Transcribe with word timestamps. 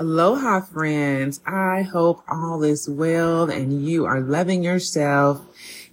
Aloha, 0.00 0.60
friends. 0.60 1.40
I 1.44 1.82
hope 1.82 2.22
all 2.28 2.62
is 2.62 2.88
well 2.88 3.50
and 3.50 3.84
you 3.84 4.04
are 4.04 4.20
loving 4.20 4.62
yourself, 4.62 5.44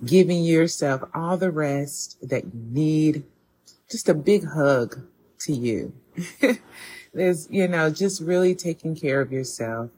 giving 0.05 0.43
yourself 0.43 1.09
all 1.15 1.37
the 1.37 1.49
rest 1.49 2.15
that 2.21 2.43
you 2.43 2.51
need. 2.53 3.23
Just 3.89 4.07
a 4.07 4.13
big 4.13 4.45
hug 4.45 5.07
to 5.39 5.53
you. 5.53 5.93
There's, 7.15 7.47
you 7.49 7.67
know, 7.67 7.89
just 7.89 8.21
really 8.21 8.53
taking 8.53 8.95
care 8.95 9.21
of 9.21 9.31
yourself. 9.31 9.89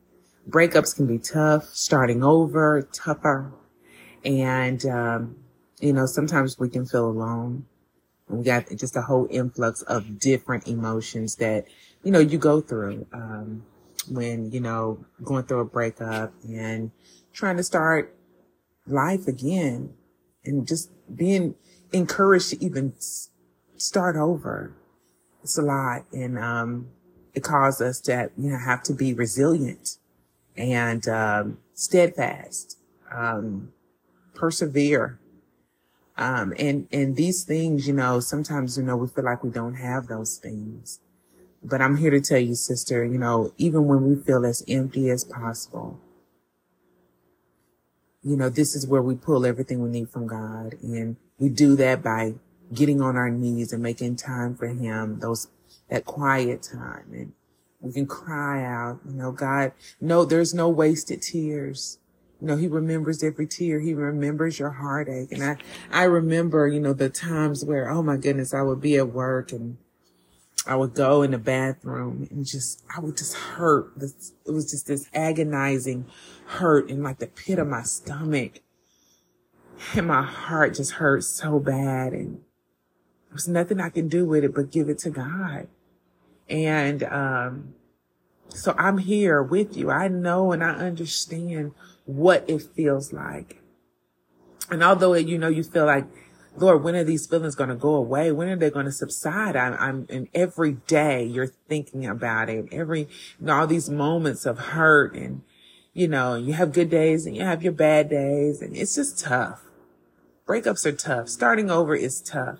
Breakups 0.49 0.95
can 0.95 1.05
be 1.05 1.19
tough, 1.19 1.65
starting 1.73 2.23
over, 2.23 2.87
tougher. 2.93 3.51
And, 4.23 4.85
um, 4.85 5.35
you 5.81 5.91
know, 5.91 6.05
sometimes 6.05 6.57
we 6.57 6.69
can 6.69 6.85
feel 6.85 7.09
alone. 7.09 7.65
We 8.29 8.45
got 8.45 8.69
just 8.73 8.95
a 8.95 9.01
whole 9.01 9.27
influx 9.29 9.81
of 9.81 10.17
different 10.17 10.65
emotions 10.65 11.35
that, 11.35 11.65
you 12.03 12.11
know, 12.11 12.19
you 12.19 12.37
go 12.37 12.61
through. 12.61 13.05
Um, 13.11 13.63
when, 14.09 14.51
you 14.51 14.59
know, 14.59 15.05
going 15.23 15.43
through 15.43 15.59
a 15.61 15.65
breakup 15.65 16.33
and 16.47 16.91
trying 17.33 17.57
to 17.57 17.63
start 17.63 18.15
life 18.85 19.27
again 19.27 19.93
and 20.45 20.67
just 20.67 20.89
being 21.15 21.55
encouraged 21.91 22.49
to 22.51 22.63
even 22.63 22.93
start 23.77 24.15
over. 24.15 24.73
It's 25.43 25.57
a 25.57 25.61
lot. 25.61 26.05
And, 26.11 26.37
um, 26.37 26.89
it 27.33 27.43
caused 27.43 27.81
us 27.81 27.99
to, 28.01 28.31
you 28.37 28.49
know, 28.49 28.57
have 28.57 28.81
to 28.83 28.93
be 28.93 29.13
resilient 29.13 29.97
and, 30.55 31.07
um, 31.07 31.59
steadfast, 31.73 32.77
um, 33.11 33.71
persevere. 34.33 35.19
Um, 36.17 36.53
and, 36.57 36.87
and 36.91 37.15
these 37.15 37.43
things, 37.43 37.87
you 37.87 37.93
know, 37.93 38.19
sometimes, 38.19 38.77
you 38.77 38.83
know, 38.83 38.97
we 38.97 39.07
feel 39.07 39.23
like 39.25 39.43
we 39.43 39.51
don't 39.51 39.75
have 39.75 40.07
those 40.07 40.37
things. 40.37 40.99
But 41.69 41.81
I'm 41.81 41.97
here 41.97 42.11
to 42.11 42.21
tell 42.21 42.39
you, 42.39 42.55
sister, 42.55 43.03
you 43.03 43.17
know, 43.17 43.53
even 43.57 43.85
when 43.85 44.07
we 44.07 44.15
feel 44.15 44.45
as 44.45 44.63
empty 44.67 45.09
as 45.09 45.25
possible, 45.25 45.99
you 48.23 48.37
know, 48.37 48.49
this 48.49 48.73
is 48.73 48.87
where 48.87 49.01
we 49.01 49.15
pull 49.15 49.45
everything 49.45 49.81
we 49.81 49.89
need 49.89 50.09
from 50.09 50.27
God. 50.27 50.75
And 50.81 51.17
we 51.39 51.49
do 51.49 51.75
that 51.75 52.01
by 52.01 52.35
getting 52.73 53.01
on 53.01 53.17
our 53.17 53.29
knees 53.29 53.73
and 53.73 53.83
making 53.83 54.15
time 54.15 54.55
for 54.55 54.67
him, 54.67 55.19
those, 55.19 55.47
that 55.89 56.05
quiet 56.05 56.63
time. 56.63 57.11
And 57.11 57.33
we 57.81 57.91
can 57.91 58.07
cry 58.07 58.63
out, 58.63 58.99
you 59.05 59.13
know, 59.13 59.31
God, 59.31 59.73
no, 59.99 60.23
there's 60.23 60.53
no 60.53 60.69
wasted 60.69 61.21
tears. 61.21 61.99
You 62.39 62.47
know, 62.47 62.55
he 62.55 62.67
remembers 62.67 63.23
every 63.23 63.47
tear. 63.47 63.79
He 63.79 63.93
remembers 63.93 64.57
your 64.57 64.71
heartache. 64.71 65.31
And 65.31 65.43
I, 65.43 65.57
I 65.91 66.03
remember, 66.03 66.67
you 66.67 66.79
know, 66.79 66.93
the 66.93 67.09
times 67.09 67.65
where, 67.65 67.89
oh 67.89 68.03
my 68.03 68.15
goodness, 68.15 68.53
I 68.53 68.61
would 68.61 68.79
be 68.79 68.95
at 68.95 69.11
work 69.11 69.51
and 69.51 69.77
I 70.67 70.75
would 70.75 70.93
go 70.93 71.21
in 71.21 71.31
the 71.31 71.37
bathroom 71.37 72.27
and 72.29 72.45
just, 72.45 72.83
I 72.95 72.99
would 72.99 73.17
just 73.17 73.35
hurt. 73.35 73.93
It 73.97 74.51
was 74.51 74.69
just 74.69 74.87
this 74.87 75.09
agonizing 75.13 76.05
hurt 76.45 76.89
in 76.89 77.01
like 77.03 77.19
the 77.19 77.27
pit 77.27 77.59
of 77.59 77.67
my 77.67 77.83
stomach. 77.83 78.59
And 79.95 80.07
my 80.07 80.23
heart 80.23 80.75
just 80.75 80.93
hurt 80.93 81.23
so 81.23 81.59
bad. 81.59 82.13
And 82.13 82.35
there 82.35 83.33
was 83.33 83.47
nothing 83.47 83.79
I 83.79 83.89
can 83.89 84.07
do 84.07 84.25
with 84.25 84.43
it 84.43 84.53
but 84.53 84.71
give 84.71 84.89
it 84.89 84.97
to 84.99 85.09
God. 85.09 85.67
And, 86.49 87.03
um, 87.03 87.73
so 88.49 88.73
I'm 88.77 88.97
here 88.97 89.43
with 89.43 89.75
you. 89.75 89.91
I 89.91 90.07
know 90.07 90.51
and 90.51 90.63
I 90.63 90.71
understand 90.71 91.73
what 92.05 92.49
it 92.49 92.61
feels 92.61 93.13
like. 93.13 93.61
And 94.69 94.83
although, 94.83 95.13
you 95.13 95.37
know, 95.37 95.47
you 95.47 95.63
feel 95.63 95.85
like 95.85 96.05
Lord, 96.59 96.83
when 96.83 96.95
are 96.95 97.03
these 97.03 97.27
feelings 97.27 97.53
going 97.53 97.69
to 97.69 97.75
go 97.75 97.93
away? 97.93 98.31
When 98.31 98.49
are 98.49 98.55
they 98.55 98.71
going 98.71 98.85
to 98.87 98.91
subside? 98.91 99.55
I'm, 99.55 99.73
I'm, 99.79 100.07
and 100.09 100.27
every 100.33 100.73
day 100.73 101.23
you're 101.23 101.53
thinking 101.69 102.05
about 102.05 102.49
it. 102.49 102.67
Every, 102.71 103.01
you 103.01 103.45
know, 103.45 103.59
all 103.59 103.67
these 103.67 103.89
moments 103.89 104.45
of 104.45 104.57
hurt 104.57 105.13
and, 105.13 105.43
you 105.93 106.07
know, 106.07 106.33
you 106.33 106.53
have 106.53 106.73
good 106.73 106.89
days 106.89 107.27
and 107.27 107.35
you 107.35 107.43
have 107.43 107.61
your 107.61 107.73
bad 107.73 108.09
days 108.09 108.61
and 108.61 108.75
it's 108.75 108.95
just 108.95 109.19
tough. 109.19 109.61
Breakups 110.47 110.85
are 110.85 110.93
tough. 110.93 111.29
Starting 111.29 111.69
over 111.69 111.95
is 111.95 112.21
tough. 112.21 112.59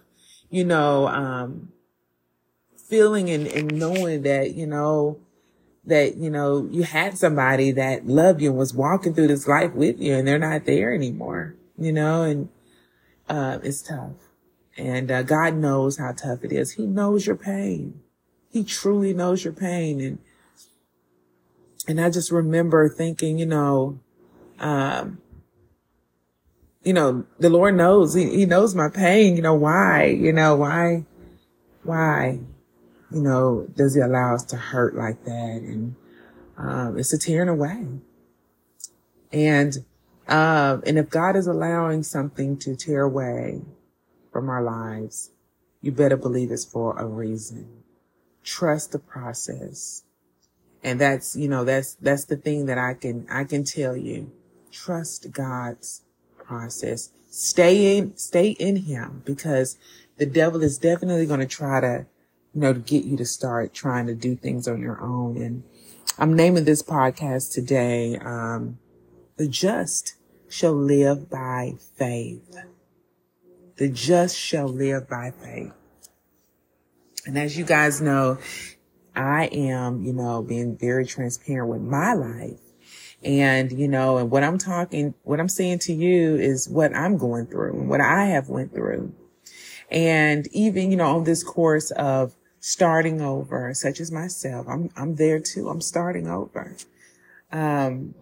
You 0.50 0.64
know, 0.64 1.08
um, 1.08 1.70
feeling 2.88 3.30
and, 3.32 3.48
and 3.48 3.72
knowing 3.74 4.22
that, 4.22 4.54
you 4.54 4.68
know, 4.68 5.20
that, 5.86 6.18
you 6.18 6.30
know, 6.30 6.68
you 6.70 6.84
had 6.84 7.18
somebody 7.18 7.72
that 7.72 8.06
loved 8.06 8.42
you 8.42 8.50
and 8.50 8.60
was 8.60 8.76
walking 8.76 9.16
through 9.16 9.28
this 9.28 9.48
life 9.48 9.74
with 9.74 10.00
you 10.00 10.14
and 10.14 10.28
they're 10.28 10.38
not 10.38 10.66
there 10.66 10.94
anymore, 10.94 11.56
you 11.80 11.92
know, 11.92 12.22
and, 12.22 12.50
uh, 13.30 13.60
it's 13.64 13.82
tough. 13.82 14.14
And 14.78 15.10
uh, 15.10 15.24
God 15.24 15.56
knows 15.56 15.98
how 15.98 16.12
tough 16.12 16.44
it 16.44 16.52
is. 16.52 16.74
He 16.74 16.86
knows 16.86 17.26
your 17.26 17.36
pain. 17.36 18.02
He 18.52 18.64
truly 18.64 19.14
knows 19.14 19.44
your 19.44 19.54
pain. 19.54 20.00
And 20.02 20.20
and 21.88 22.02
I 22.02 22.10
just 22.10 22.32
remember 22.32 22.90
thinking, 22.90 23.40
you 23.40 23.46
know, 23.46 24.00
um, 24.60 25.20
you 26.84 26.94
know, 26.94 27.26
the 27.40 27.50
Lord 27.50 27.76
knows. 27.76 28.14
He, 28.14 28.30
he 28.36 28.46
knows 28.46 28.76
my 28.76 28.90
pain. 28.90 29.36
You 29.36 29.42
know 29.42 29.56
why? 29.56 30.06
You 30.06 30.34
know 30.34 30.56
why? 30.56 31.06
Why? 31.84 32.40
You 33.12 33.22
know, 33.22 33.68
does 33.76 33.96
He 33.96 34.02
allow 34.02 34.36
us 34.36 34.44
to 34.46 34.58
hurt 34.58 34.96
like 34.96 35.24
that? 35.26 35.62
And 35.62 35.96
um, 36.58 36.98
it's 36.98 37.14
a 37.14 37.18
tearing 37.18 37.50
away. 37.50 37.88
And 39.32 39.78
um, 40.28 40.84
and 40.86 40.98
if 40.98 41.10
God 41.10 41.36
is 41.36 41.48
allowing 41.48 42.04
something 42.04 42.58
to 42.60 42.76
tear 42.76 43.04
away 43.04 43.62
from 44.32 44.50
our 44.50 44.62
lives, 44.62 45.32
you 45.82 45.92
better 45.92 46.18
believe 46.18 46.52
it's 46.52 46.66
for 46.66 46.98
a 46.98 47.06
reason. 47.06 47.84
Trust 48.44 48.92
the 48.92 49.00
process. 49.00 50.04
And 50.84 51.00
that's, 51.00 51.36
you 51.36 51.48
know, 51.48 51.64
that's, 51.64 51.96
that's 51.96 52.26
the 52.26 52.38
thing 52.38 52.66
that 52.68 52.78
I 52.78 52.94
can, 52.94 53.26
I 53.30 53.46
can 53.46 53.64
tell 53.64 53.96
you. 53.96 54.32
Trust 54.72 55.32
God's 55.32 56.04
process. 56.38 57.12
Stay 57.30 57.98
in, 57.98 58.16
stay 58.18 58.50
in 58.52 58.76
him 58.78 59.22
because 59.26 59.78
the 60.18 60.26
devil 60.26 60.62
is 60.64 60.78
definitely 60.78 61.26
going 61.26 61.40
to 61.40 61.46
try 61.46 61.82
to, 61.82 62.06
you 62.54 62.62
know, 62.62 62.74
to 62.74 62.80
get 62.80 63.06
you 63.06 63.18
to 63.18 63.26
start 63.26 63.74
trying 63.74 64.08
to 64.08 64.16
do 64.16 64.36
things 64.36 64.68
on 64.68 64.82
your 64.82 65.02
own. 65.02 65.38
And 65.38 65.64
I'm 66.18 66.34
naming 66.34 66.66
this 66.66 66.82
podcast 66.82 67.54
today, 67.54 68.18
um, 68.18 68.80
the 69.38 69.48
just 69.48 70.16
shall 70.50 70.74
live 70.74 71.30
by 71.30 71.74
faith. 71.96 72.58
The 73.78 73.90
just 73.90 74.38
shall 74.38 74.68
live 74.68 75.08
by 75.08 75.32
faith. 75.32 75.74
And 77.26 77.38
as 77.38 77.58
you 77.58 77.64
guys 77.64 78.02
know, 78.02 78.40
I 79.16 79.46
am, 79.46 80.04
you 80.04 80.14
know, 80.14 80.42
being 80.42 80.78
very 80.78 81.06
transparent 81.06 81.70
with 81.70 81.82
my 81.82 82.14
life. 82.14 82.60
And, 83.24 83.72
you 83.72 83.88
know, 83.88 84.18
and 84.18 84.32
what 84.32 84.44
I'm 84.44 84.58
talking, 84.58 85.14
what 85.24 85.40
I'm 85.40 85.50
saying 85.50 85.80
to 85.80 85.94
you 85.94 86.36
is 86.36 86.70
what 86.70 86.96
I'm 86.96 87.18
going 87.18 87.48
through 87.48 87.80
and 87.80 87.90
what 87.90 88.02
I 88.02 88.26
have 88.26 88.50
went 88.50 88.74
through. 88.74 89.14
And 89.90 90.48
even, 90.52 90.92
you 90.92 90.98
know, 90.98 91.18
on 91.18 91.24
this 91.24 91.44
course 91.44 91.92
of 91.92 92.36
starting 92.60 93.22
over, 93.22 93.74
such 93.74 94.00
as 94.00 94.12
myself, 94.12 94.68
I'm, 94.68 94.90
I'm 94.96 95.16
there 95.16 95.40
too. 95.40 95.70
I'm 95.70 95.82
starting 95.82 96.28
over. 96.28 96.76
Um, 97.52 98.14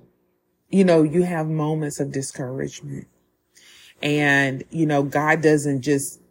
you 0.70 0.84
know, 0.84 1.04
you 1.04 1.24
have 1.24 1.48
moments 1.48 2.00
of 2.00 2.12
discouragement. 2.12 3.08
And, 4.02 4.64
you 4.70 4.86
know, 4.86 5.04
God 5.04 5.42
doesn't 5.42 5.82
just 5.82 6.22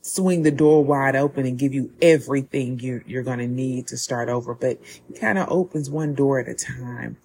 swing 0.00 0.42
the 0.42 0.50
door 0.50 0.84
wide 0.84 1.16
open 1.16 1.46
and 1.46 1.58
give 1.58 1.72
you 1.72 1.92
everything 2.02 2.78
you, 2.78 3.02
you're 3.06 3.22
going 3.22 3.38
to 3.38 3.46
need 3.46 3.86
to 3.88 3.96
start 3.96 4.28
over, 4.28 4.54
but 4.54 4.78
he 4.84 5.14
kind 5.14 5.38
of 5.38 5.48
opens 5.50 5.88
one 5.88 6.14
door 6.14 6.38
at 6.38 6.48
a 6.48 6.54
time. 6.54 7.16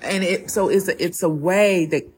And 0.00 0.22
it, 0.22 0.50
so 0.50 0.68
it's 0.68 0.86
a, 0.86 1.02
it's 1.02 1.22
a 1.22 1.28
way 1.28 1.86
that, 1.86 2.08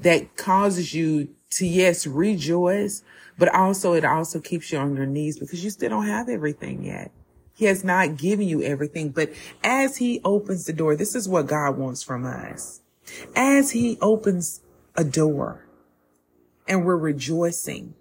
that 0.00 0.36
causes 0.36 0.94
you 0.94 1.28
to, 1.50 1.66
yes, 1.66 2.06
rejoice, 2.06 3.02
but 3.36 3.54
also 3.54 3.92
it 3.92 4.04
also 4.04 4.40
keeps 4.40 4.72
you 4.72 4.78
on 4.78 4.96
your 4.96 5.06
knees 5.06 5.38
because 5.38 5.62
you 5.62 5.70
still 5.70 5.90
don't 5.90 6.06
have 6.06 6.28
everything 6.28 6.82
yet. 6.82 7.10
He 7.56 7.64
has 7.64 7.82
not 7.82 8.18
given 8.18 8.46
you 8.46 8.62
everything, 8.62 9.08
but 9.08 9.32
as 9.64 9.96
he 9.96 10.20
opens 10.24 10.66
the 10.66 10.74
door, 10.74 10.94
this 10.94 11.14
is 11.14 11.26
what 11.26 11.46
God 11.46 11.78
wants 11.78 12.02
from 12.02 12.26
us. 12.26 12.82
As 13.34 13.70
he 13.70 13.96
opens 14.02 14.60
a 14.94 15.02
door 15.02 15.66
and 16.68 16.84
we're 16.84 16.98
rejoicing, 16.98 17.94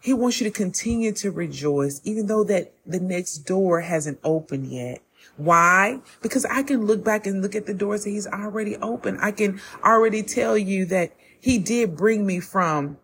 he 0.00 0.12
wants 0.12 0.40
you 0.40 0.50
to 0.50 0.50
continue 0.50 1.12
to 1.12 1.30
rejoice, 1.30 2.00
even 2.02 2.26
though 2.26 2.42
that 2.42 2.72
the 2.84 2.98
next 2.98 3.38
door 3.38 3.82
hasn't 3.82 4.18
opened 4.24 4.66
yet. 4.66 5.00
Why? 5.36 6.00
Because 6.20 6.44
I 6.46 6.64
can 6.64 6.84
look 6.84 7.04
back 7.04 7.28
and 7.28 7.42
look 7.42 7.54
at 7.54 7.66
the 7.66 7.74
doors 7.74 8.02
that 8.04 8.10
he's 8.10 8.26
already 8.26 8.76
opened. 8.78 9.18
I 9.22 9.30
can 9.30 9.60
already 9.84 10.24
tell 10.24 10.58
you 10.58 10.84
that 10.86 11.12
he 11.40 11.58
did 11.58 11.96
bring 11.96 12.26
me 12.26 12.40
from, 12.40 12.98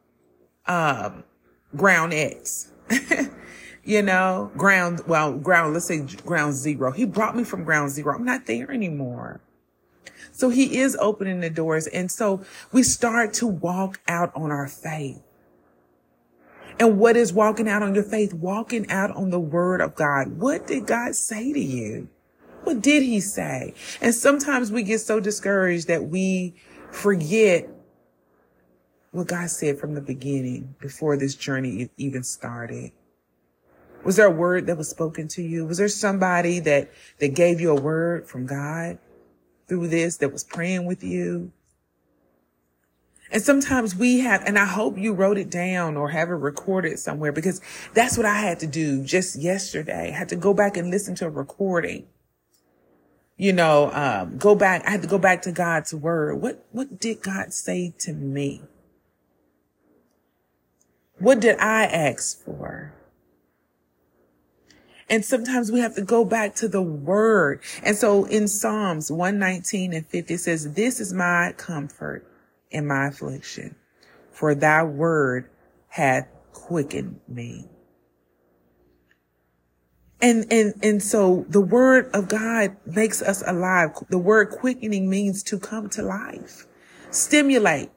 um, 0.67 1.23
ground 1.77 2.13
X. 2.13 2.73
you 3.85 4.03
know, 4.03 4.51
ground, 4.57 5.03
well, 5.07 5.35
ground, 5.35 5.75
let's 5.75 5.87
say 5.87 6.01
ground 6.25 6.55
zero. 6.55 6.91
He 6.91 7.05
brought 7.05 7.37
me 7.37 7.45
from 7.45 7.65
ground 7.65 7.91
zero. 7.91 8.15
I'm 8.15 8.25
not 8.25 8.47
there 8.47 8.71
anymore. 8.71 9.41
So 10.33 10.49
he 10.49 10.79
is 10.79 10.97
opening 11.01 11.41
the 11.41 11.51
doors. 11.51 11.87
And 11.87 12.11
so 12.11 12.45
we 12.73 12.83
start 12.83 13.33
to 13.35 13.47
walk 13.47 14.01
out 14.09 14.33
on 14.35 14.51
our 14.51 14.67
faith. 14.67 15.23
And 16.81 16.99
what 16.99 17.17
is 17.17 17.33
walking 17.33 17.69
out 17.69 17.83
on 17.83 17.95
your 17.95 18.03
faith? 18.03 18.35
Walking 18.35 18.91
out 18.91 19.11
on 19.13 19.31
the 19.31 19.39
word 19.39 19.81
of 19.81 19.95
God. 19.95 20.39
What 20.39 20.67
did 20.67 20.87
God 20.87 21.15
say 21.15 21.53
to 21.53 21.61
you? 21.61 22.09
What 22.65 22.81
did 22.81 23.03
he 23.03 23.21
say? 23.21 23.75
And 24.01 24.15
sometimes 24.15 24.73
we 24.73 24.83
get 24.83 25.01
so 25.01 25.21
discouraged 25.21 25.87
that 25.89 26.05
we 26.05 26.55
forget 26.91 27.69
what 29.13 29.29
God 29.29 29.51
said 29.51 29.79
from 29.79 29.95
the 29.95 30.01
beginning 30.01 30.75
before 30.81 31.17
this 31.17 31.37
journey 31.37 31.91
even 31.97 32.25
started. 32.25 32.91
Was 34.05 34.17
there 34.17 34.27
a 34.27 34.31
word 34.31 34.67
that 34.67 34.77
was 34.77 34.89
spoken 34.89 35.29
to 35.29 35.43
you? 35.43 35.65
Was 35.65 35.79
there 35.79 35.89
somebody 35.89 36.61
that, 36.61 36.91
that 37.19 37.35
gave 37.35 37.61
you 37.61 37.71
a 37.71 37.81
word 37.81 38.29
from 38.29 38.47
God 38.47 38.99
through 39.67 39.89
this 39.89 40.19
that 40.19 40.33
was 40.33 40.45
praying 40.45 40.85
with 40.85 41.03
you? 41.03 41.53
And 43.31 43.43
sometimes 43.43 43.97
we 43.97 44.21
have, 44.21 44.45
and 44.45 44.59
I 44.59 44.67
hope 44.67 44.99
you 44.99 45.13
wrote 45.13 45.39
it 45.39 45.51
down 45.51 45.97
or 45.97 46.11
have 46.11 46.29
it 46.29 46.35
recorded 46.35 46.99
somewhere 46.99 47.33
because 47.33 47.61
that's 47.95 48.17
what 48.17 48.27
I 48.27 48.37
had 48.37 48.61
to 48.61 48.67
do 48.67 49.03
just 49.03 49.37
yesterday. 49.37 50.11
I 50.15 50.17
had 50.17 50.29
to 50.29 50.37
go 50.37 50.55
back 50.55 50.77
and 50.77 50.91
listen 50.91 51.15
to 51.17 51.27
a 51.27 51.31
recording. 51.31 52.07
You 53.37 53.53
know, 53.53 53.91
um, 53.93 54.39
go 54.39 54.55
back. 54.55 54.87
I 54.87 54.91
had 54.91 55.03
to 55.03 55.09
go 55.09 55.19
back 55.19 55.43
to 55.43 55.53
God's 55.53 55.93
word. 55.93 56.41
What, 56.41 56.65
what 56.71 57.01
did 57.01 57.23
God 57.23 57.53
say 57.53 57.93
to 58.01 58.13
me? 58.13 58.63
What 61.19 61.41
did 61.41 61.59
I 61.59 61.85
ask 61.85 62.45
for? 62.45 62.93
And 65.09 65.25
sometimes 65.25 65.71
we 65.71 65.81
have 65.81 65.95
to 65.97 66.03
go 66.03 66.25
back 66.25 66.55
to 66.57 66.69
the 66.69 66.83
word. 66.83 67.61
And 67.83 67.97
so 67.97 68.25
in 68.25 68.49
Psalms 68.49 69.11
119 69.11 69.93
and 69.93 70.07
50 70.07 70.37
says, 70.37 70.73
this 70.75 71.01
is 71.01 71.13
my 71.13 71.53
comfort 71.57 72.27
in 72.71 72.87
my 72.87 73.09
affliction, 73.09 73.77
for 74.33 74.55
thy 74.55 74.83
word 74.83 75.49
hath 75.89 76.27
quickened 76.53 77.21
me. 77.29 77.69
And, 80.21 80.51
and, 80.51 80.75
and 80.83 81.03
so 81.03 81.45
the 81.51 81.61
word 81.61 82.11
of 82.15 82.29
God 82.29 82.77
makes 82.87 83.21
us 83.21 83.43
alive. 83.47 83.91
The 84.09 84.19
word 84.19 84.51
quickening 84.51 85.11
means 85.11 85.43
to 85.45 85.59
come 85.59 85.91
to 85.91 86.03
life, 86.03 86.67
stimulate. 87.11 87.91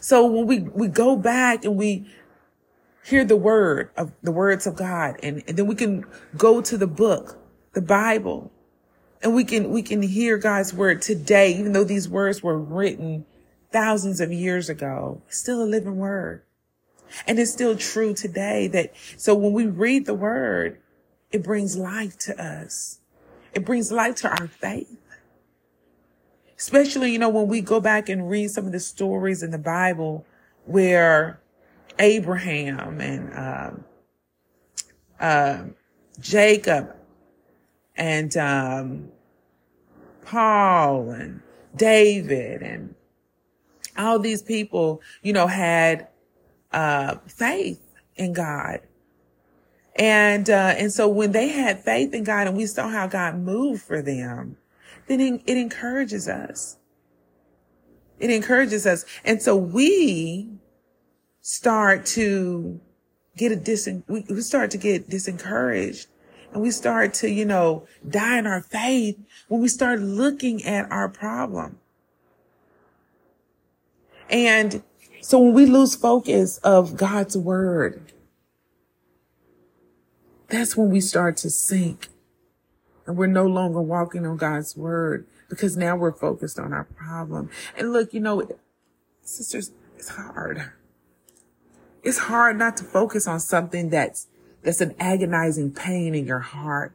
So 0.00 0.26
when 0.26 0.46
we, 0.46 0.60
we 0.60 0.88
go 0.88 1.16
back 1.16 1.64
and 1.64 1.76
we 1.76 2.10
hear 3.08 3.24
the 3.24 3.36
word 3.36 3.90
of 3.96 4.12
the 4.22 4.32
words 4.32 4.66
of 4.66 4.76
God 4.76 5.16
and, 5.22 5.42
and 5.46 5.56
then 5.56 5.66
we 5.66 5.74
can 5.74 6.04
go 6.36 6.60
to 6.60 6.76
the 6.76 6.86
book, 6.86 7.38
the 7.72 7.80
Bible, 7.80 8.52
and 9.22 9.34
we 9.34 9.44
can, 9.44 9.70
we 9.70 9.82
can 9.82 10.02
hear 10.02 10.36
God's 10.36 10.74
word 10.74 11.00
today, 11.00 11.52
even 11.54 11.72
though 11.72 11.84
these 11.84 12.08
words 12.08 12.42
were 12.42 12.58
written 12.58 13.24
thousands 13.72 14.20
of 14.20 14.30
years 14.30 14.68
ago, 14.68 15.22
still 15.28 15.62
a 15.62 15.64
living 15.64 15.96
word. 15.96 16.42
And 17.26 17.38
it's 17.38 17.50
still 17.50 17.76
true 17.76 18.12
today 18.12 18.68
that, 18.68 18.92
so 19.16 19.34
when 19.34 19.52
we 19.52 19.66
read 19.66 20.04
the 20.04 20.14
word, 20.14 20.78
it 21.32 21.42
brings 21.42 21.76
life 21.76 22.18
to 22.18 22.42
us. 22.42 23.00
It 23.54 23.64
brings 23.64 23.90
life 23.90 24.16
to 24.16 24.28
our 24.28 24.48
faith. 24.48 24.98
Especially, 26.58 27.12
you 27.12 27.18
know, 27.18 27.30
when 27.30 27.48
we 27.48 27.62
go 27.62 27.80
back 27.80 28.08
and 28.08 28.28
read 28.28 28.50
some 28.50 28.66
of 28.66 28.72
the 28.72 28.80
stories 28.80 29.42
in 29.42 29.50
the 29.50 29.58
Bible 29.58 30.26
where 30.66 31.40
Abraham 31.98 33.00
and, 33.00 33.34
um, 33.34 33.84
uh, 35.20 35.64
Jacob 36.20 36.94
and 37.96 38.36
um, 38.36 39.08
Paul 40.24 41.10
and 41.10 41.40
David 41.74 42.62
and 42.62 42.94
all 43.96 44.18
these 44.18 44.42
people, 44.42 45.02
you 45.22 45.32
know, 45.32 45.46
had 45.46 46.08
uh, 46.72 47.16
faith 47.26 47.82
in 48.16 48.32
God. 48.32 48.80
And 49.96 50.48
uh, 50.48 50.74
and 50.76 50.92
so 50.92 51.08
when 51.08 51.32
they 51.32 51.48
had 51.48 51.82
faith 51.82 52.14
in 52.14 52.22
God 52.22 52.46
and 52.46 52.56
we 52.56 52.66
saw 52.66 52.88
how 52.88 53.08
God 53.08 53.36
moved 53.36 53.82
for 53.82 54.00
them, 54.00 54.56
then 55.08 55.20
it, 55.20 55.42
it 55.46 55.56
encourages 55.56 56.28
us. 56.28 56.76
It 58.20 58.30
encourages 58.30 58.86
us. 58.86 59.04
And 59.24 59.42
so 59.42 59.56
we 59.56 60.57
start 61.40 62.06
to 62.06 62.80
get 63.36 63.52
a 63.52 63.56
dis 63.56 63.88
we, 64.08 64.24
we 64.28 64.40
start 64.40 64.70
to 64.72 64.78
get 64.78 65.08
disencouraged 65.08 66.06
and 66.52 66.62
we 66.62 66.70
start 66.70 67.14
to, 67.14 67.30
you 67.30 67.44
know, 67.44 67.86
die 68.08 68.38
in 68.38 68.46
our 68.46 68.62
faith 68.62 69.18
when 69.48 69.60
we 69.60 69.68
start 69.68 70.00
looking 70.00 70.64
at 70.64 70.90
our 70.90 71.08
problem. 71.08 71.78
And 74.30 74.82
so 75.20 75.38
when 75.38 75.54
we 75.54 75.66
lose 75.66 75.94
focus 75.94 76.58
of 76.58 76.96
God's 76.96 77.36
word, 77.36 78.12
that's 80.48 80.76
when 80.76 80.90
we 80.90 81.00
start 81.00 81.36
to 81.38 81.50
sink 81.50 82.08
and 83.06 83.16
we're 83.16 83.26
no 83.26 83.46
longer 83.46 83.80
walking 83.80 84.26
on 84.26 84.36
God's 84.36 84.76
word 84.76 85.26
because 85.48 85.76
now 85.76 85.96
we're 85.96 86.12
focused 86.12 86.58
on 86.58 86.72
our 86.72 86.84
problem. 86.84 87.50
And 87.76 87.92
look, 87.92 88.12
you 88.12 88.20
know, 88.20 88.48
sisters, 89.22 89.72
it's 89.96 90.10
hard. 90.10 90.72
It's 92.02 92.18
hard 92.18 92.58
not 92.58 92.76
to 92.78 92.84
focus 92.84 93.26
on 93.26 93.40
something 93.40 93.90
that's 93.90 94.28
that's 94.62 94.80
an 94.80 94.94
agonizing 94.98 95.72
pain 95.72 96.14
in 96.14 96.26
your 96.26 96.40
heart 96.40 96.92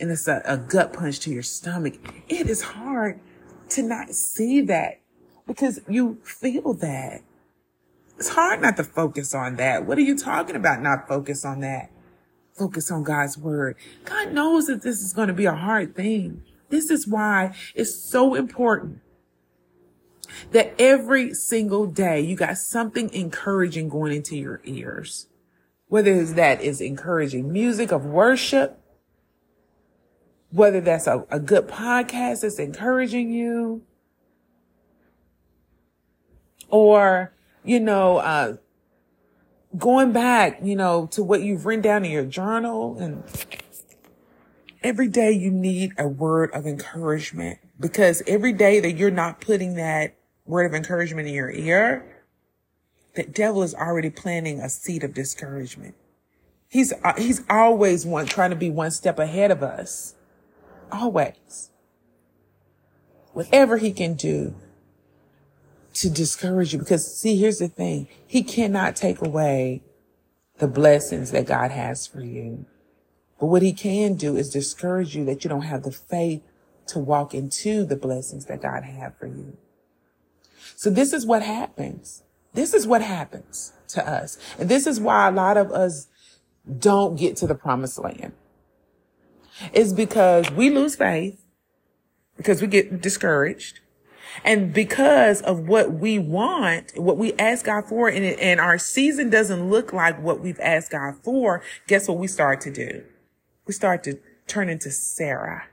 and 0.00 0.10
it's 0.10 0.26
a, 0.26 0.42
a 0.46 0.56
gut 0.56 0.92
punch 0.92 1.20
to 1.20 1.30
your 1.30 1.42
stomach. 1.42 1.94
It 2.28 2.48
is 2.48 2.62
hard 2.62 3.20
to 3.70 3.82
not 3.82 4.10
see 4.10 4.62
that 4.62 5.00
because 5.46 5.80
you 5.88 6.18
feel 6.24 6.72
that. 6.74 7.22
It's 8.16 8.30
hard 8.30 8.62
not 8.62 8.76
to 8.78 8.84
focus 8.84 9.34
on 9.34 9.56
that. 9.56 9.86
What 9.86 9.98
are 9.98 10.02
you 10.02 10.16
talking 10.16 10.56
about? 10.56 10.82
Not 10.82 11.06
focus 11.06 11.44
on 11.44 11.60
that. 11.60 11.90
Focus 12.54 12.90
on 12.90 13.04
God's 13.04 13.38
word. 13.38 13.76
God 14.04 14.32
knows 14.32 14.66
that 14.66 14.82
this 14.82 15.00
is 15.00 15.12
going 15.12 15.28
to 15.28 15.34
be 15.34 15.46
a 15.46 15.54
hard 15.54 15.94
thing. 15.94 16.42
This 16.68 16.90
is 16.90 17.06
why 17.06 17.54
it's 17.74 17.94
so 17.94 18.34
important 18.34 19.00
that 20.52 20.74
every 20.78 21.34
single 21.34 21.86
day 21.86 22.20
you 22.20 22.36
got 22.36 22.58
something 22.58 23.12
encouraging 23.12 23.88
going 23.88 24.12
into 24.12 24.36
your 24.36 24.60
ears. 24.64 25.26
Whether 25.88 26.24
that 26.24 26.62
is 26.62 26.80
encouraging 26.80 27.52
music 27.52 27.90
of 27.90 28.04
worship, 28.04 28.80
whether 30.50 30.80
that's 30.80 31.06
a, 31.06 31.26
a 31.30 31.40
good 31.40 31.68
podcast 31.68 32.42
that's 32.42 32.58
encouraging 32.58 33.32
you, 33.32 33.82
or, 36.68 37.32
you 37.64 37.80
know, 37.80 38.18
uh, 38.18 38.56
going 39.76 40.12
back, 40.12 40.60
you 40.62 40.76
know, 40.76 41.06
to 41.12 41.22
what 41.22 41.42
you've 41.42 41.66
written 41.66 41.82
down 41.82 42.04
in 42.04 42.10
your 42.10 42.24
journal 42.24 42.96
and 42.98 43.22
every 44.82 45.08
day 45.08 45.30
you 45.30 45.50
need 45.50 45.92
a 45.98 46.08
word 46.08 46.50
of 46.52 46.66
encouragement 46.66 47.58
because 47.78 48.22
every 48.26 48.52
day 48.52 48.80
that 48.80 48.92
you're 48.92 49.10
not 49.10 49.40
putting 49.40 49.74
that 49.74 50.14
word 50.50 50.66
of 50.66 50.74
encouragement 50.74 51.28
in 51.28 51.34
your 51.34 51.50
ear, 51.50 52.04
the 53.14 53.22
devil 53.22 53.62
is 53.62 53.74
already 53.74 54.10
planting 54.10 54.60
a 54.60 54.68
seed 54.68 55.04
of 55.04 55.14
discouragement. 55.14 55.94
He's, 56.68 56.92
uh, 57.04 57.14
he's 57.16 57.42
always 57.48 58.06
one 58.06 58.26
trying 58.26 58.50
to 58.50 58.56
be 58.56 58.70
one 58.70 58.90
step 58.90 59.18
ahead 59.18 59.50
of 59.50 59.62
us. 59.62 60.14
Always. 60.92 61.70
Whatever 63.32 63.78
he 63.78 63.92
can 63.92 64.14
do 64.14 64.54
to 65.94 66.10
discourage 66.10 66.72
you. 66.72 66.78
Because 66.78 67.16
see, 67.16 67.36
here's 67.36 67.58
the 67.58 67.68
thing. 67.68 68.08
He 68.26 68.42
cannot 68.42 68.96
take 68.96 69.20
away 69.20 69.82
the 70.58 70.68
blessings 70.68 71.30
that 71.32 71.46
God 71.46 71.70
has 71.70 72.06
for 72.06 72.20
you. 72.20 72.66
But 73.38 73.46
what 73.46 73.62
he 73.62 73.72
can 73.72 74.14
do 74.14 74.36
is 74.36 74.50
discourage 74.50 75.16
you 75.16 75.24
that 75.24 75.42
you 75.42 75.48
don't 75.48 75.62
have 75.62 75.82
the 75.82 75.90
faith 75.90 76.42
to 76.88 76.98
walk 76.98 77.34
into 77.34 77.84
the 77.84 77.96
blessings 77.96 78.46
that 78.46 78.62
God 78.62 78.84
had 78.84 79.16
for 79.16 79.26
you. 79.26 79.56
So 80.80 80.88
this 80.88 81.12
is 81.12 81.26
what 81.26 81.42
happens. 81.42 82.22
This 82.54 82.72
is 82.72 82.86
what 82.86 83.02
happens 83.02 83.74
to 83.88 84.08
us. 84.08 84.38
And 84.58 84.66
this 84.66 84.86
is 84.86 84.98
why 84.98 85.28
a 85.28 85.30
lot 85.30 85.58
of 85.58 85.70
us 85.70 86.08
don't 86.78 87.16
get 87.16 87.36
to 87.36 87.46
the 87.46 87.54
promised 87.54 87.98
land. 87.98 88.32
It's 89.74 89.92
because 89.92 90.50
we 90.50 90.70
lose 90.70 90.96
faith, 90.96 91.44
because 92.38 92.62
we 92.62 92.66
get 92.66 93.02
discouraged, 93.02 93.80
and 94.42 94.72
because 94.72 95.42
of 95.42 95.68
what 95.68 95.92
we 95.92 96.18
want, 96.18 96.92
what 96.96 97.18
we 97.18 97.34
ask 97.34 97.66
God 97.66 97.84
for, 97.84 98.08
and, 98.08 98.24
and 98.24 98.58
our 98.58 98.78
season 98.78 99.28
doesn't 99.28 99.68
look 99.68 99.92
like 99.92 100.18
what 100.22 100.40
we've 100.40 100.60
asked 100.60 100.92
God 100.92 101.16
for, 101.22 101.62
guess 101.88 102.08
what 102.08 102.16
we 102.16 102.26
start 102.26 102.62
to 102.62 102.70
do? 102.70 103.04
We 103.66 103.74
start 103.74 104.02
to 104.04 104.18
turn 104.46 104.70
into 104.70 104.90
Sarah, 104.90 105.66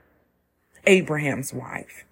Abraham's 0.84 1.54
wife 1.54 2.04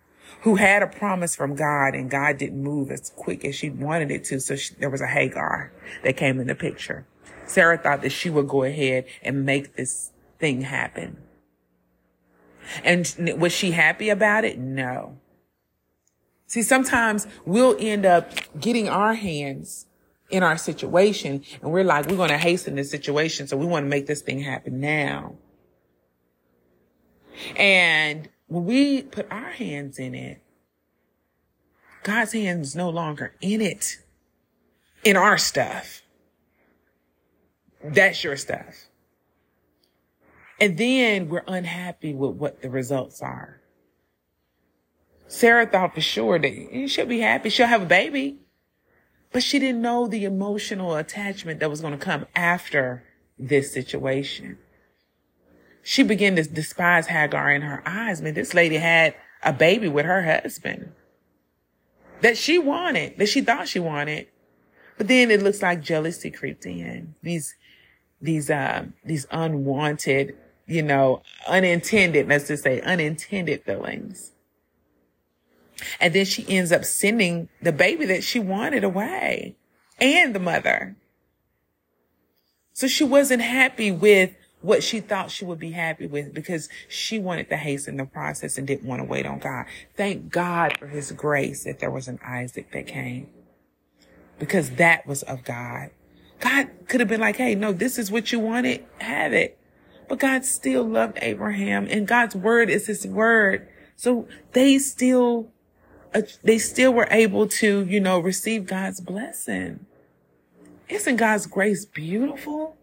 who 0.47 0.55
had 0.55 0.81
a 0.81 0.87
promise 0.87 1.35
from 1.35 1.57
God 1.57 1.97
and 1.97 2.09
God 2.09 2.39
didn't 2.39 2.63
move 2.63 2.93
as 2.93 3.11
quick 3.17 3.45
as 3.45 3.57
she 3.57 3.69
wanted 3.69 4.13
it 4.13 4.23
to. 4.27 4.39
So 4.39 4.55
she, 4.55 4.75
there 4.75 4.89
was 4.89 5.01
a 5.01 5.07
Hagar 5.09 5.73
that 6.05 6.17
came 6.17 6.39
in 6.39 6.47
the 6.47 6.55
picture. 6.55 7.05
Sarah 7.47 7.77
thought 7.77 8.03
that 8.03 8.13
she 8.13 8.31
would 8.31 8.47
go 8.47 8.63
ahead 8.63 9.07
and 9.25 9.45
make 9.45 9.75
this 9.75 10.13
thing 10.39 10.61
happen. 10.61 11.17
And 12.85 13.35
was 13.41 13.53
she 13.53 13.73
happy 13.73 14.09
about 14.09 14.45
it? 14.45 14.57
No. 14.57 15.19
See, 16.47 16.63
sometimes 16.63 17.27
we'll 17.45 17.75
end 17.81 18.07
up 18.07 18.31
getting 18.61 18.89
our 18.89 19.15
hands 19.15 19.87
in 20.31 20.45
our 20.45 20.57
situation 20.57 21.43
and 21.61 21.73
we're 21.73 21.83
like, 21.83 22.07
we're 22.07 22.15
going 22.15 22.29
to 22.29 22.39
hasten 22.39 22.77
the 22.77 22.85
situation. 22.85 23.49
So 23.49 23.57
we 23.57 23.67
want 23.67 23.85
to 23.85 23.91
make 23.91 24.07
this 24.07 24.23
thing 24.23 24.39
happen 24.39 24.79
now. 24.79 25.35
And 27.57 28.29
when 28.49 28.65
we 28.65 29.03
put 29.03 29.31
our 29.31 29.51
hands 29.51 29.99
in 29.99 30.15
it, 30.15 30.43
God's 32.03 32.33
hands 32.33 32.77
no 32.77 32.89
longer 32.89 33.35
in 33.41 33.61
it, 33.61 33.99
in 35.05 35.17
our 35.17 35.39
stuff. 35.39 36.03
That's 37.83 38.23
your 38.23 38.37
stuff. 38.37 38.87
And 40.61 40.79
then 40.79 41.29
we're 41.29 41.45
unhappy 41.47 42.15
with 42.15 42.37
what 42.37 42.63
the 42.63 42.71
results 42.71 43.21
are. 43.21 43.61
Sarah 45.29 45.67
thought 45.67 45.95
for 45.95 46.01
sure 46.01 46.39
that 46.39 46.89
she'll 46.89 47.07
be 47.07 47.21
happy. 47.21 47.51
She'll 47.51 47.67
have 47.67 47.83
a 47.83 47.87
baby. 47.87 48.39
But 49.33 49.43
she 49.43 49.59
didn't 49.59 49.83
know 49.83 50.07
the 50.07 50.25
emotional 50.25 50.95
attachment 50.95 51.61
that 51.61 51.69
was 51.69 51.81
going 51.81 51.93
to 51.93 52.03
come 52.03 52.27
after 52.35 53.05
this 53.39 53.73
situation. 53.73 54.59
She 55.89 56.03
began 56.03 56.35
to 56.35 56.43
despise 56.43 57.07
Hagar 57.07 57.53
in 57.53 57.63
her 57.63 57.81
eyes. 57.87 58.21
Man, 58.21 58.35
this 58.35 58.55
lady 58.55 58.75
had 58.75 59.15
a 59.45 59.53
baby 59.53 59.87
with 59.87 60.05
her 60.05 60.21
husband 60.21 60.91
that 62.23 62.37
she 62.37 62.59
wanted, 62.59 63.17
that 63.19 63.29
she 63.29 63.41
thought 63.41 63.69
she 63.69 63.79
wanted. 63.79 64.27
But 64.99 65.07
then 65.07 65.31
it 65.31 65.45
looks 65.45 65.63
like 65.63 65.83
jealousy 65.83 66.33
creeped 66.33 66.67
in. 66.67 67.15
These, 67.23 67.55
these, 68.21 68.51
uh, 68.51 68.87
these 69.05 69.29
unwanted, 69.31 70.37
you 70.67 70.83
know, 70.83 71.23
unintended, 71.47 72.27
let's 72.27 72.49
just 72.49 72.65
say 72.65 72.81
unintended 72.81 73.63
feelings. 73.63 74.33
And 76.01 76.13
then 76.13 76.25
she 76.25 76.45
ends 76.49 76.73
up 76.73 76.85
sending 76.85 77.49
the 77.63 77.71
baby 77.71 78.07
that 78.07 78.25
she 78.25 78.41
wanted 78.41 78.83
away 78.83 79.55
and 80.01 80.35
the 80.35 80.41
mother. 80.41 80.97
So 82.73 82.89
she 82.89 83.05
wasn't 83.05 83.43
happy 83.43 83.93
with 83.93 84.35
what 84.61 84.83
she 84.83 85.01
thought 85.01 85.31
she 85.31 85.45
would 85.45 85.59
be 85.59 85.73
happy 85.73 86.07
with 86.07 86.33
because 86.35 86.69
she 86.89 87.19
wanted 87.19 87.49
to 87.49 87.57
hasten 87.57 87.97
the 87.97 88.05
process 88.05 88.59
and 88.59 88.67
didn't 88.67 88.89
want 88.89 89.01
to 89.01 89.05
wait 89.05 89.27
on 89.27 89.39
God. 89.39 89.67
Thank 89.97 90.31
God 90.31 90.77
for 90.79 90.87
his 90.87 91.13
grace 91.13 91.65
that 91.65 91.79
there 91.79 91.91
was 91.91 92.09
an 92.09 92.19
Isaac 92.25 92.73
that 92.73 92.87
came 92.87 93.29
because 94.39 94.71
that 94.73 95.07
was 95.07 95.23
of 95.23 95.45
God. 95.45 95.91
God 96.41 96.69
could 96.89 97.01
have 97.01 97.09
been 97.09 97.21
like, 97.21 97.37
Hey, 97.37 97.55
no, 97.55 97.73
this 97.73 97.99
is 97.99 98.11
what 98.11 98.33
you 98.33 98.41
wanted. 98.41 98.85
Have 98.99 99.33
it. 99.33 99.59
But 100.09 100.19
God 100.19 100.45
still 100.45 100.85
loved 100.85 101.19
Abraham 101.23 101.87
and 101.91 102.07
God's 102.07 102.35
word 102.35 102.71
is 102.71 102.87
his 102.87 103.07
word. 103.07 103.69
So 103.97 104.29
they 104.53 104.79
still 104.79 105.51
uh, 106.15 106.23
they 106.43 106.59
still 106.59 106.93
were 106.93 107.09
able 107.11 107.47
to, 107.47 107.85
you 107.85 108.01
know, 108.01 108.19
receive 108.19 108.67
God's 108.67 109.01
blessing. 109.01 109.87
Isn't 110.89 111.17
God's 111.17 111.47
grace 111.47 111.85
beautiful? 111.85 112.76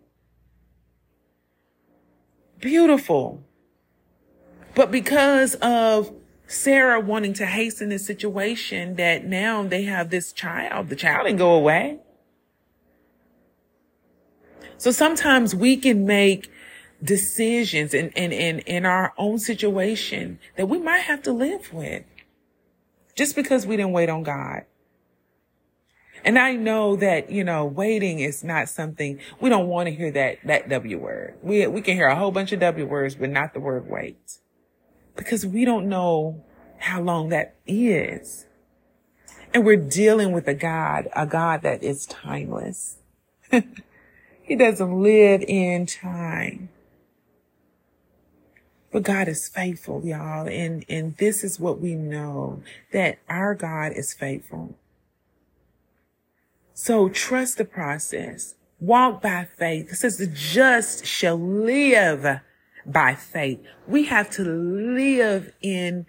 Beautiful. 2.63 3.43
But 4.73 4.89
because 4.89 5.55
of 5.55 6.13
Sarah 6.47 6.97
wanting 7.01 7.33
to 7.33 7.45
hasten 7.45 7.89
the 7.89 7.99
situation 7.99 8.95
that 8.95 9.25
now 9.25 9.63
they 9.63 9.83
have 9.83 10.09
this 10.09 10.31
child, 10.31 10.87
the 10.87 10.95
child 10.95 11.25
didn't 11.25 11.39
go 11.39 11.55
away. 11.55 11.99
So 14.77 14.91
sometimes 14.91 15.53
we 15.53 15.75
can 15.75 16.05
make 16.05 16.49
decisions 17.03 17.93
in, 17.93 18.11
in, 18.11 18.31
in, 18.31 18.59
in 18.59 18.85
our 18.85 19.13
own 19.17 19.39
situation 19.39 20.39
that 20.55 20.69
we 20.69 20.79
might 20.79 21.01
have 21.01 21.21
to 21.23 21.33
live 21.33 21.73
with 21.73 22.05
just 23.13 23.35
because 23.35 23.67
we 23.67 23.75
didn't 23.75 23.91
wait 23.91 24.07
on 24.07 24.23
God. 24.23 24.63
And 26.25 26.39
I 26.39 26.55
know 26.55 26.95
that, 26.95 27.29
you 27.29 27.43
know, 27.43 27.65
waiting 27.65 28.19
is 28.19 28.43
not 28.43 28.69
something 28.69 29.19
we 29.41 29.49
don't 29.49 29.67
want 29.67 29.87
to 29.87 29.95
hear 29.95 30.11
that, 30.11 30.37
that 30.45 30.69
W 30.69 30.97
word. 30.97 31.35
We, 31.41 31.67
we 31.67 31.81
can 31.81 31.95
hear 31.95 32.07
a 32.07 32.15
whole 32.15 32.31
bunch 32.31 32.51
of 32.53 32.59
W 32.61 32.85
words, 32.85 33.15
but 33.15 33.29
not 33.29 33.53
the 33.53 33.59
word 33.59 33.89
wait 33.89 34.39
because 35.15 35.45
we 35.45 35.65
don't 35.65 35.87
know 35.87 36.43
how 36.79 37.01
long 37.01 37.29
that 37.29 37.55
is. 37.67 38.45
And 39.53 39.65
we're 39.65 39.75
dealing 39.75 40.31
with 40.31 40.47
a 40.47 40.53
God, 40.53 41.07
a 41.15 41.27
God 41.27 41.61
that 41.61 41.83
is 41.83 42.05
timeless. 42.05 42.97
he 44.41 44.55
doesn't 44.55 45.01
live 45.01 45.43
in 45.47 45.85
time. 45.85 46.69
But 48.91 49.03
God 49.03 49.27
is 49.27 49.47
faithful, 49.47 50.05
y'all. 50.05 50.47
And, 50.47 50.85
and 50.87 51.17
this 51.17 51.43
is 51.43 51.59
what 51.59 51.79
we 51.79 51.95
know 51.95 52.61
that 52.91 53.19
our 53.27 53.55
God 53.55 53.91
is 53.93 54.13
faithful. 54.13 54.75
So 56.73 57.09
trust 57.09 57.57
the 57.57 57.65
process. 57.65 58.55
Walk 58.79 59.21
by 59.21 59.47
faith. 59.57 59.91
It 59.91 59.95
says 59.95 60.17
the 60.17 60.27
just 60.27 61.05
shall 61.05 61.37
live 61.37 62.41
by 62.85 63.15
faith. 63.15 63.59
We 63.87 64.05
have 64.05 64.29
to 64.31 64.43
live 64.43 65.53
in 65.61 66.05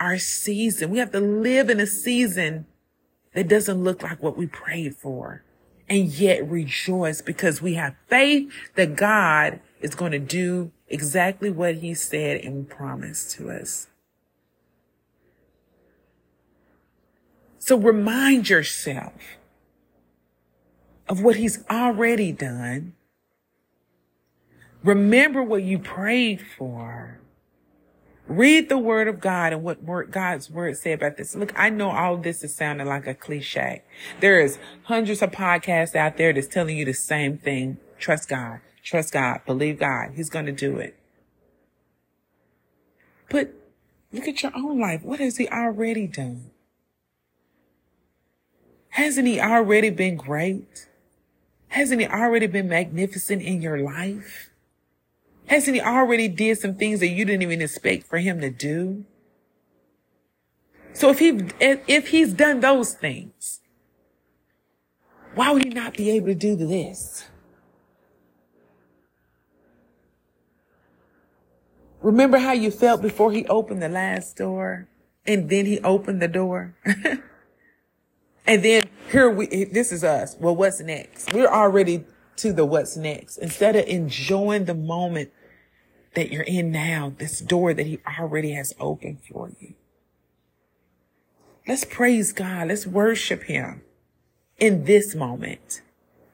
our 0.00 0.18
season. 0.18 0.90
We 0.90 0.98
have 0.98 1.12
to 1.12 1.20
live 1.20 1.70
in 1.70 1.80
a 1.80 1.86
season 1.86 2.66
that 3.34 3.48
doesn't 3.48 3.84
look 3.84 4.02
like 4.02 4.22
what 4.22 4.36
we 4.36 4.46
prayed 4.46 4.96
for 4.96 5.44
and 5.88 6.08
yet 6.08 6.48
rejoice 6.48 7.22
because 7.22 7.62
we 7.62 7.74
have 7.74 7.94
faith 8.08 8.50
that 8.74 8.96
God 8.96 9.60
is 9.80 9.94
going 9.94 10.12
to 10.12 10.18
do 10.18 10.72
exactly 10.88 11.50
what 11.50 11.76
he 11.76 11.94
said 11.94 12.40
and 12.44 12.68
promised 12.68 13.30
to 13.32 13.50
us. 13.50 13.86
So 17.58 17.76
remind 17.76 18.48
yourself 18.48 19.37
of 21.08 21.22
what 21.22 21.36
he's 21.36 21.64
already 21.70 22.32
done. 22.32 22.94
Remember 24.84 25.42
what 25.42 25.62
you 25.62 25.78
prayed 25.78 26.40
for. 26.40 27.20
Read 28.28 28.68
the 28.68 28.78
word 28.78 29.08
of 29.08 29.20
God 29.20 29.54
and 29.54 29.62
what 29.62 29.82
word, 29.82 30.10
God's 30.12 30.50
word 30.50 30.76
say 30.76 30.92
about 30.92 31.16
this. 31.16 31.34
Look, 31.34 31.58
I 31.58 31.70
know 31.70 31.90
all 31.90 32.18
this 32.18 32.44
is 32.44 32.54
sounding 32.54 32.86
like 32.86 33.06
a 33.06 33.14
cliche. 33.14 33.82
There 34.20 34.38
is 34.38 34.58
hundreds 34.82 35.22
of 35.22 35.30
podcasts 35.30 35.96
out 35.96 36.18
there 36.18 36.34
that's 36.34 36.46
telling 36.46 36.76
you 36.76 36.84
the 36.84 36.92
same 36.92 37.38
thing. 37.38 37.78
Trust 37.98 38.28
God. 38.28 38.60
Trust 38.84 39.14
God. 39.14 39.40
Believe 39.46 39.78
God. 39.78 40.12
He's 40.14 40.28
going 40.28 40.44
to 40.44 40.52
do 40.52 40.76
it. 40.76 40.94
But 43.30 43.54
look 44.12 44.28
at 44.28 44.42
your 44.42 44.52
own 44.54 44.78
life. 44.78 45.02
What 45.02 45.20
has 45.20 45.38
he 45.38 45.48
already 45.48 46.06
done? 46.06 46.50
Hasn't 48.90 49.26
he 49.26 49.40
already 49.40 49.90
been 49.90 50.16
great? 50.16 50.86
Hasn't 51.68 52.00
he 52.00 52.06
already 52.06 52.46
been 52.46 52.68
magnificent 52.68 53.42
in 53.42 53.62
your 53.62 53.78
life? 53.78 54.50
Hasn't 55.46 55.76
he 55.76 55.80
already 55.80 56.28
did 56.28 56.58
some 56.58 56.74
things 56.74 57.00
that 57.00 57.08
you 57.08 57.24
didn't 57.24 57.42
even 57.42 57.62
expect 57.62 58.06
for 58.06 58.18
him 58.18 58.40
to 58.40 58.50
do? 58.50 59.04
So 60.92 61.10
if 61.10 61.18
he, 61.18 61.40
if 61.60 62.08
he's 62.08 62.32
done 62.32 62.60
those 62.60 62.94
things, 62.94 63.60
why 65.34 65.52
would 65.52 65.64
he 65.64 65.70
not 65.70 65.96
be 65.96 66.10
able 66.10 66.26
to 66.28 66.34
do 66.34 66.56
this? 66.56 67.24
Remember 72.00 72.38
how 72.38 72.52
you 72.52 72.70
felt 72.70 73.02
before 73.02 73.32
he 73.32 73.46
opened 73.46 73.82
the 73.82 73.88
last 73.88 74.36
door 74.36 74.88
and 75.26 75.48
then 75.48 75.66
he 75.66 75.80
opened 75.80 76.22
the 76.22 76.28
door? 76.28 76.76
and 78.48 78.64
then 78.64 78.88
here 79.12 79.30
we, 79.30 79.64
this 79.64 79.92
is 79.92 80.02
us. 80.02 80.36
Well, 80.40 80.56
what's 80.56 80.80
next? 80.80 81.32
We're 81.32 81.48
already 81.48 82.04
to 82.36 82.52
the 82.52 82.64
what's 82.64 82.96
next. 82.96 83.36
Instead 83.38 83.76
of 83.76 83.86
enjoying 83.86 84.64
the 84.64 84.74
moment 84.74 85.30
that 86.14 86.32
you're 86.32 86.42
in 86.42 86.72
now, 86.72 87.12
this 87.18 87.40
door 87.40 87.74
that 87.74 87.86
he 87.86 88.00
already 88.18 88.52
has 88.52 88.74
opened 88.80 89.18
for 89.30 89.52
you. 89.60 89.74
Let's 91.66 91.84
praise 91.84 92.32
God. 92.32 92.68
Let's 92.68 92.86
worship 92.86 93.44
him 93.44 93.82
in 94.58 94.84
this 94.84 95.14
moment 95.14 95.82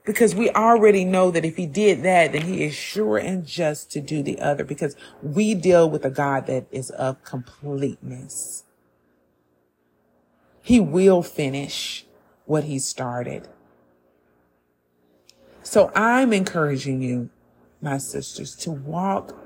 because 0.05 0.35
we 0.35 0.51
already 0.51 1.05
know 1.05 1.31
that 1.31 1.45
if 1.45 1.57
he 1.57 1.67
did 1.67 2.03
that, 2.05 2.33
then 2.33 2.43
he 2.43 2.65
is 2.65 2.75
sure 2.75 3.19
and 3.19 3.47
just 3.47 3.91
to 3.93 4.01
do 4.01 4.23
the 4.23 4.41
other 4.41 4.65
because 4.65 4.97
we 5.23 5.55
deal 5.55 5.91
with 5.91 6.05
a 6.05 6.11
God 6.11 6.47
that 6.47 6.67
is 6.71 6.91
of 6.91 7.23
completeness. 7.25 8.64
He 10.65 10.81
will 10.81 11.23
finish 11.23 12.07
what 12.47 12.65
he 12.65 12.79
started. 12.79 13.49
So 15.63 15.93
I'm 15.95 16.33
encouraging 16.33 17.03
you, 17.03 17.29
my 17.83 17.99
sisters, 17.99 18.57
to 18.57 18.71
walk 18.71 19.37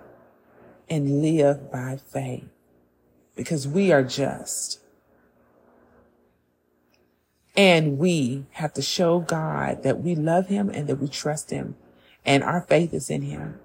and 0.89 1.21
live 1.21 1.73
by 1.73 1.97
faith 1.97 2.49
because 3.35 3.67
we 3.67 3.91
are 3.91 4.05
just. 4.05 4.79
And 7.57 7.99
we 7.99 8.47
have 8.53 8.73
to 8.75 8.83
show 8.83 9.19
God 9.19 9.83
that 9.83 10.01
we 10.01 10.15
love 10.15 10.47
him 10.47 10.71
and 10.71 10.87
that 10.87 11.01
we 11.01 11.09
trust 11.09 11.51
him 11.51 11.75
and 12.25 12.45
our 12.45 12.61
faith 12.61 12.95
is 12.95 13.11
in 13.11 13.23
him, 13.23 13.59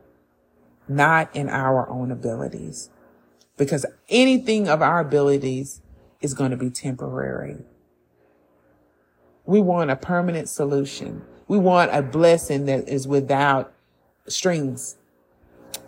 not 0.87 1.29
in 1.35 1.49
our 1.49 1.87
own 1.87 2.09
abilities. 2.09 2.89
Because 3.57 3.85
anything 4.09 4.67
of 4.67 4.81
our 4.81 5.01
abilities 5.01 5.82
is 6.23 6.33
going 6.33 6.51
to 6.51 6.57
be 6.57 6.71
temporary. 6.71 7.57
We 9.45 9.61
want 9.61 9.91
a 9.91 9.95
permanent 9.95 10.49
solution. 10.49 11.23
We 11.47 11.59
want 11.59 11.93
a 11.93 12.01
blessing 12.01 12.65
that 12.65 12.87
is 12.87 13.07
without 13.07 13.73
strings. 14.27 14.97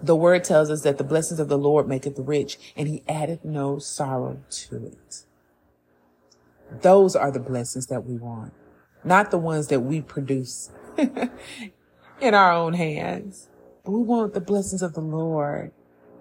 The 0.04 0.16
word 0.16 0.44
tells 0.44 0.70
us 0.70 0.84
that 0.84 0.98
the 0.98 1.06
blessings 1.06 1.40
of 1.40 1.48
the 1.48 1.58
Lord 1.58 1.88
maketh 1.88 2.20
rich 2.20 2.60
and 2.76 2.88
he 2.88 3.02
addeth 3.08 3.46
no 3.46 3.80
sorrow 3.80 4.42
to 4.50 4.88
it. 4.88 5.26
Those 6.82 7.16
are 7.16 7.32
the 7.32 7.40
blessings 7.40 7.88
that 7.88 8.06
we 8.06 8.18
want, 8.18 8.54
not 9.06 9.32
the 9.32 9.38
ones 9.38 9.68
that 9.68 9.80
we 9.80 10.02
produce 10.02 10.70
in 10.98 12.34
our 12.34 12.52
own 12.52 12.74
hands. 12.74 13.48
We 13.86 14.02
want 14.02 14.34
the 14.34 14.42
blessings 14.42 14.82
of 14.82 14.94
the 14.94 15.02
Lord. 15.02 15.72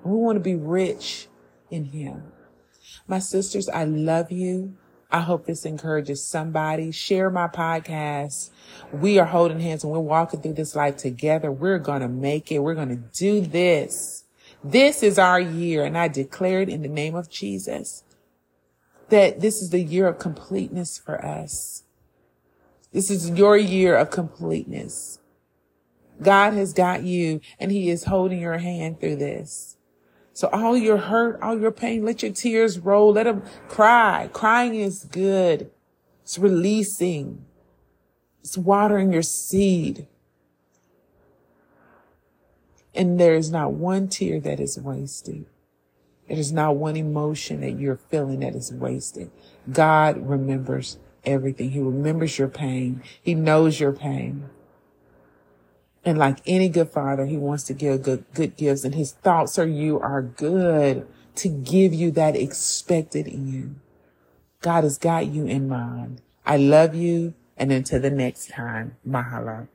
We 0.04 0.12
want 0.16 0.36
to 0.36 0.40
be 0.40 0.54
rich 0.54 1.28
in 1.70 1.86
him. 1.86 2.33
My 3.06 3.18
sisters, 3.18 3.68
I 3.68 3.84
love 3.84 4.30
you. 4.30 4.76
I 5.10 5.20
hope 5.20 5.46
this 5.46 5.64
encourages 5.64 6.24
somebody. 6.24 6.90
Share 6.90 7.30
my 7.30 7.46
podcast. 7.46 8.50
We 8.92 9.18
are 9.18 9.26
holding 9.26 9.60
hands 9.60 9.84
and 9.84 9.92
we're 9.92 10.00
walking 10.00 10.40
through 10.40 10.54
this 10.54 10.74
life 10.74 10.96
together. 10.96 11.52
We're 11.52 11.78
going 11.78 12.00
to 12.00 12.08
make 12.08 12.50
it. 12.50 12.58
We're 12.58 12.74
going 12.74 12.88
to 12.88 13.02
do 13.16 13.40
this. 13.40 14.24
This 14.64 15.02
is 15.02 15.18
our 15.18 15.38
year. 15.38 15.84
And 15.84 15.96
I 15.96 16.08
declare 16.08 16.62
it 16.62 16.68
in 16.68 16.82
the 16.82 16.88
name 16.88 17.14
of 17.14 17.30
Jesus 17.30 18.02
that 19.10 19.40
this 19.40 19.62
is 19.62 19.70
the 19.70 19.82
year 19.82 20.08
of 20.08 20.18
completeness 20.18 20.98
for 20.98 21.24
us. 21.24 21.84
This 22.92 23.10
is 23.10 23.30
your 23.30 23.56
year 23.56 23.96
of 23.96 24.10
completeness. 24.10 25.20
God 26.22 26.54
has 26.54 26.72
got 26.72 27.02
you 27.02 27.40
and 27.58 27.70
he 27.70 27.90
is 27.90 28.04
holding 28.04 28.40
your 28.40 28.58
hand 28.58 29.00
through 29.00 29.16
this. 29.16 29.73
So 30.34 30.48
all 30.48 30.76
your 30.76 30.96
hurt, 30.96 31.40
all 31.40 31.58
your 31.58 31.70
pain, 31.70 32.04
let 32.04 32.22
your 32.22 32.32
tears 32.32 32.80
roll. 32.80 33.12
Let 33.12 33.24
them 33.24 33.42
cry. 33.68 34.28
Crying 34.32 34.74
is 34.74 35.04
good. 35.04 35.70
It's 36.22 36.38
releasing. 36.38 37.44
It's 38.40 38.58
watering 38.58 39.12
your 39.12 39.22
seed. 39.22 40.08
And 42.96 43.18
there 43.18 43.34
is 43.34 43.50
not 43.50 43.72
one 43.72 44.08
tear 44.08 44.40
that 44.40 44.58
is 44.58 44.78
wasted. 44.78 45.46
There 46.28 46.38
is 46.38 46.52
not 46.52 46.76
one 46.76 46.96
emotion 46.96 47.60
that 47.60 47.78
you're 47.78 47.96
feeling 47.96 48.40
that 48.40 48.56
is 48.56 48.72
wasted. 48.72 49.30
God 49.70 50.28
remembers 50.28 50.98
everything. 51.24 51.70
He 51.70 51.80
remembers 51.80 52.38
your 52.38 52.48
pain. 52.48 53.02
He 53.22 53.34
knows 53.34 53.78
your 53.78 53.92
pain. 53.92 54.50
And 56.04 56.18
like 56.18 56.38
any 56.46 56.68
good 56.68 56.90
father, 56.90 57.26
he 57.26 57.36
wants 57.36 57.64
to 57.64 57.74
give 57.74 58.02
good, 58.02 58.24
good 58.34 58.56
gifts 58.56 58.84
and 58.84 58.94
his 58.94 59.12
thoughts 59.12 59.58
are 59.58 59.66
you 59.66 59.98
are 60.00 60.22
good 60.22 61.06
to 61.36 61.48
give 61.48 61.94
you 61.94 62.10
that 62.12 62.36
expected 62.36 63.26
end. 63.26 63.80
God 64.60 64.84
has 64.84 64.98
got 64.98 65.26
you 65.26 65.46
in 65.46 65.68
mind. 65.68 66.20
I 66.46 66.56
love 66.56 66.94
you. 66.94 67.34
And 67.56 67.72
until 67.72 68.00
the 68.00 68.10
next 68.10 68.50
time, 68.50 68.96
mahalo. 69.06 69.68